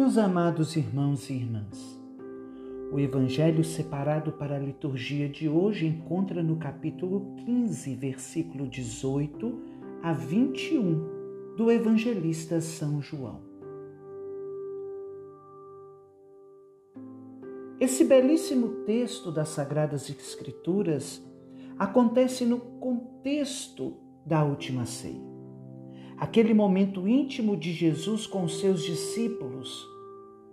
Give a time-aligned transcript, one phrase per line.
[0.00, 2.00] Meus amados irmãos e irmãs,
[2.90, 9.60] o evangelho separado para a liturgia de hoje encontra no capítulo 15, versículo 18
[10.02, 13.42] a 21 do evangelista São João.
[17.78, 21.22] Esse belíssimo texto das Sagradas Escrituras
[21.78, 25.28] acontece no contexto da última ceia.
[26.16, 29.89] Aquele momento íntimo de Jesus com seus discípulos,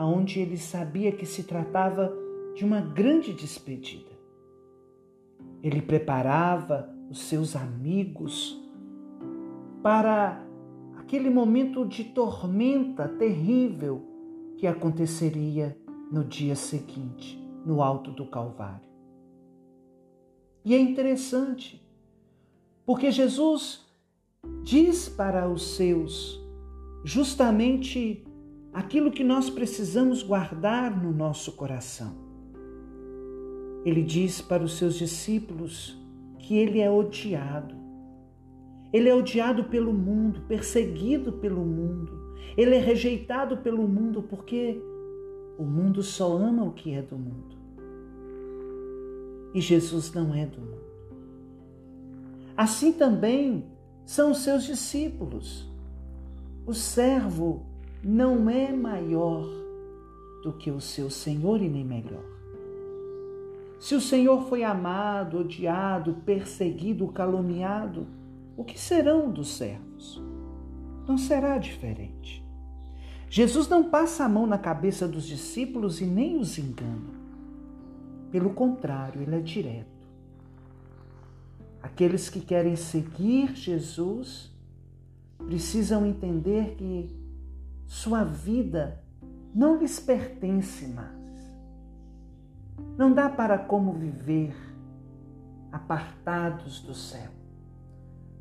[0.00, 2.10] aonde ele sabia que se tratava
[2.54, 4.10] de uma grande despedida.
[5.62, 8.58] Ele preparava os seus amigos
[9.82, 10.42] para
[10.96, 14.02] aquele momento de tormenta terrível
[14.56, 15.76] que aconteceria
[16.10, 18.88] no dia seguinte, no alto do Calvário.
[20.64, 21.86] E é interessante,
[22.86, 23.86] porque Jesus
[24.62, 26.40] diz para os seus
[27.04, 28.24] justamente
[28.72, 32.12] aquilo que nós precisamos guardar no nosso coração.
[33.84, 35.98] Ele diz para os seus discípulos
[36.38, 37.74] que ele é odiado.
[38.92, 42.12] Ele é odiado pelo mundo, perseguido pelo mundo.
[42.56, 44.80] Ele é rejeitado pelo mundo porque
[45.58, 47.56] o mundo só ama o que é do mundo.
[49.54, 50.90] E Jesus não é do mundo.
[52.56, 53.64] Assim também
[54.04, 55.68] são os seus discípulos.
[56.66, 57.69] O servo
[58.02, 59.46] não é maior
[60.42, 62.24] do que o seu Senhor e nem melhor.
[63.78, 68.06] Se o Senhor foi amado, odiado, perseguido, caluniado,
[68.56, 70.22] o que serão dos servos?
[71.06, 72.44] Não será diferente.
[73.28, 77.20] Jesus não passa a mão na cabeça dos discípulos e nem os engana.
[78.30, 80.08] Pelo contrário, ele é direto.
[81.82, 84.50] Aqueles que querem seguir Jesus
[85.38, 87.19] precisam entender que
[87.90, 89.02] sua vida
[89.52, 91.10] não lhes pertence mais.
[92.96, 94.54] Não dá para como viver
[95.72, 97.32] apartados do céu.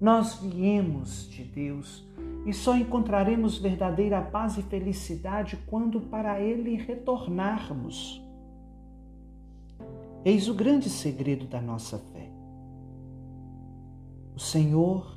[0.00, 2.08] Nós viemos de Deus
[2.46, 8.24] e só encontraremos verdadeira paz e felicidade quando para Ele retornarmos.
[10.24, 12.30] Eis o grande segredo da nossa fé.
[14.34, 15.13] O Senhor,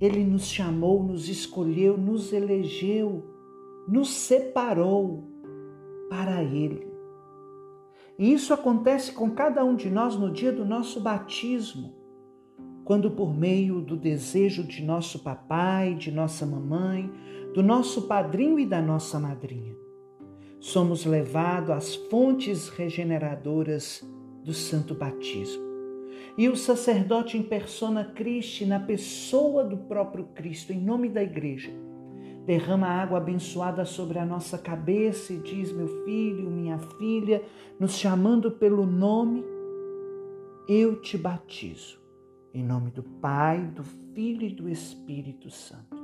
[0.00, 3.24] Ele nos chamou, nos escolheu, nos elegeu,
[3.88, 5.24] nos separou
[6.08, 6.86] para Ele.
[8.18, 11.94] E isso acontece com cada um de nós no dia do nosso batismo,
[12.84, 17.12] quando, por meio do desejo de nosso papai, de nossa mamãe,
[17.54, 19.76] do nosso padrinho e da nossa madrinha,
[20.58, 24.02] somos levados às fontes regeneradoras
[24.42, 25.67] do santo batismo.
[26.36, 31.70] E o sacerdote em persona Christi, na pessoa do próprio Cristo, em nome da igreja,
[32.46, 37.42] derrama água abençoada sobre a nossa cabeça e diz: Meu filho, minha filha,
[37.78, 39.44] nos chamando pelo nome,
[40.68, 41.98] eu te batizo.
[42.54, 45.96] Em nome do Pai, do Filho e do Espírito Santo.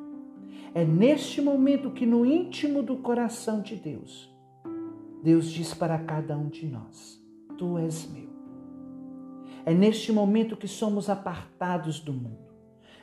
[0.74, 4.30] É neste momento que, no íntimo do coração de Deus,
[5.22, 7.18] Deus diz para cada um de nós:
[7.56, 8.33] Tu és meu.
[9.66, 12.44] É neste momento que somos apartados do mundo.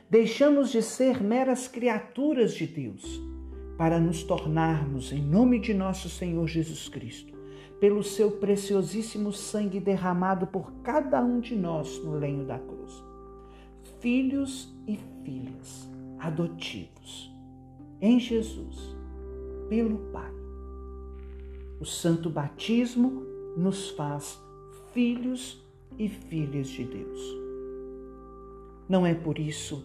[0.08, 3.20] Deixamos de ser meras criaturas de Deus
[3.76, 7.32] para nos tornarmos, em nome de nosso Senhor Jesus Cristo,
[7.80, 13.02] pelo seu preciosíssimo sangue derramado por cada um de nós no lenho da cruz,
[14.00, 17.32] filhos e filhas adotivos
[18.00, 18.96] em Jesus,
[19.68, 20.32] pelo Pai.
[21.80, 23.22] O santo batismo
[23.56, 24.40] nos faz
[24.92, 25.61] filhos
[25.98, 27.20] e filhas de Deus.
[28.88, 29.84] Não é por isso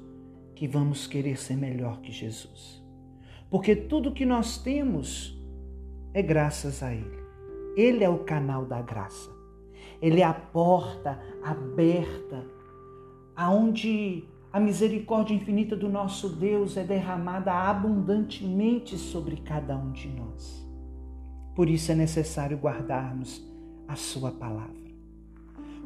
[0.56, 2.84] que vamos querer ser melhor que Jesus,
[3.50, 5.38] porque tudo que nós temos
[6.14, 7.18] é graças a Ele.
[7.76, 9.30] Ele é o canal da graça.
[10.02, 12.44] Ele é a porta aberta
[13.36, 20.66] aonde a misericórdia infinita do nosso Deus é derramada abundantemente sobre cada um de nós.
[21.56, 23.44] Por isso é necessário guardarmos
[23.88, 24.87] a Sua palavra.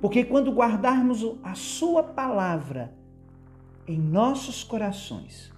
[0.02, 2.92] Porque quando guardarmos a Sua palavra
[3.88, 5.54] em nossos corações,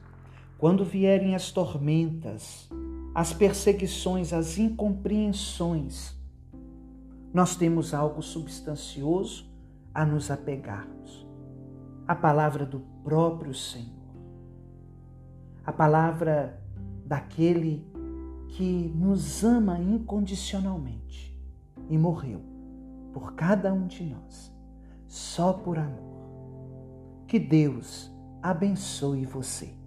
[0.58, 2.70] quando vierem as tormentas,
[3.16, 6.14] as perseguições, as incompreensões,
[7.34, 9.50] nós temos algo substancioso
[9.94, 11.26] a nos apegarmos.
[12.06, 14.04] A palavra do próprio Senhor.
[15.66, 16.62] A palavra
[17.06, 17.88] daquele
[18.50, 21.34] que nos ama incondicionalmente
[21.90, 22.53] e morreu
[23.14, 24.52] por cada um de nós,
[25.08, 27.24] só por amor.
[27.28, 28.12] Que Deus
[28.42, 29.83] abençoe você.